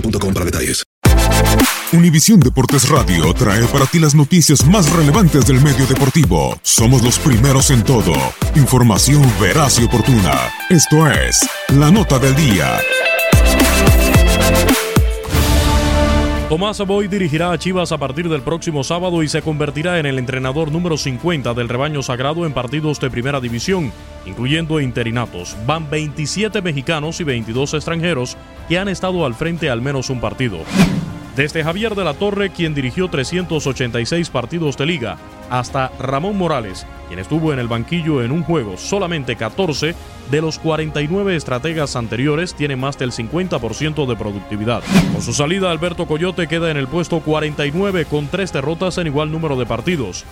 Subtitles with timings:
[0.00, 0.26] boostmobile.com.
[1.92, 6.58] Univisión Deportes Radio trae para ti las noticias más relevantes del medio deportivo.
[6.62, 8.12] Somos los primeros en todo.
[8.54, 10.50] Información veraz y oportuna.
[10.68, 12.78] Esto es La Nota del Día.
[16.48, 20.16] Tomás Boy dirigirá a Chivas a partir del próximo sábado y se convertirá en el
[20.16, 23.92] entrenador número 50 del rebaño sagrado en partidos de primera división,
[24.24, 25.56] incluyendo interinatos.
[25.66, 28.36] Van 27 mexicanos y 22 extranjeros
[28.68, 30.58] que han estado al frente al menos un partido.
[31.36, 35.18] Desde Javier de la Torre, quien dirigió 386 partidos de liga,
[35.50, 39.94] hasta Ramón Morales, quien estuvo en el banquillo en un juego, solamente 14
[40.30, 44.82] de los 49 estrategas anteriores tienen más del 50% de productividad.
[45.12, 49.30] Con su salida, Alberto Coyote queda en el puesto 49 con tres derrotas en igual
[49.30, 50.24] número de partidos.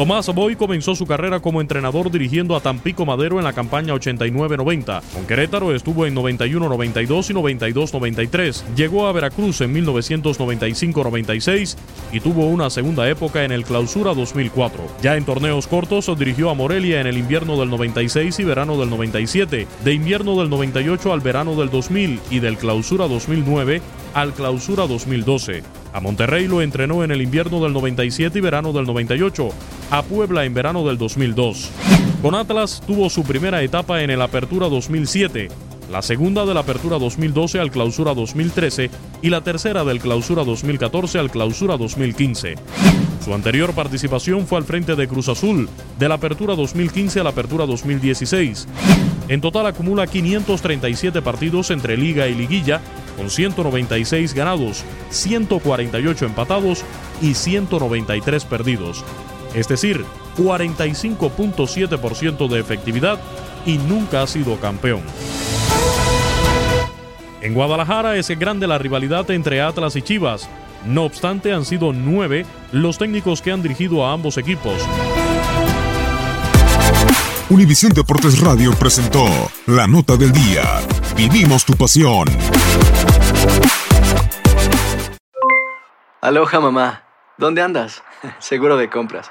[0.00, 5.02] Tomás Boy comenzó su carrera como entrenador dirigiendo a Tampico Madero en la campaña 89-90.
[5.12, 8.62] Con Querétaro estuvo en 91-92 y 92-93.
[8.74, 11.76] Llegó a Veracruz en 1995-96
[12.12, 14.82] y tuvo una segunda época en el Clausura 2004.
[15.02, 18.88] Ya en torneos cortos dirigió a Morelia en el invierno del 96 y verano del
[18.88, 23.82] 97, de invierno del 98 al verano del 2000 y del Clausura 2009
[24.14, 25.62] al Clausura 2012.
[25.92, 29.50] A Monterrey lo entrenó en el invierno del 97 y verano del 98.
[29.90, 31.68] A Puebla en verano del 2002.
[32.22, 35.48] Con Atlas tuvo su primera etapa en el Apertura 2007,
[35.90, 38.88] la segunda de la Apertura 2012 al Clausura 2013
[39.20, 42.54] y la tercera del Clausura 2014 al Clausura 2015.
[43.24, 45.68] Su anterior participación fue al frente de Cruz Azul,
[45.98, 48.68] de la Apertura 2015 a la Apertura 2016.
[49.26, 52.80] En total acumula 537 partidos entre Liga y Liguilla,
[53.16, 56.84] con 196 ganados, 148 empatados
[57.20, 59.04] y 193 perdidos.
[59.54, 60.04] Es decir,
[60.36, 63.18] 45.7% de efectividad
[63.66, 65.02] y nunca ha sido campeón.
[67.40, 70.48] En Guadalajara es grande la rivalidad entre Atlas y Chivas.
[70.84, 74.74] No obstante, han sido nueve los técnicos que han dirigido a ambos equipos.
[77.48, 79.24] Univisión Deportes Radio presentó
[79.66, 80.62] La Nota del Día.
[81.16, 82.28] Vivimos tu pasión.
[86.20, 87.04] Aloha mamá,
[87.38, 88.02] ¿dónde andas?
[88.38, 89.30] Seguro de compras.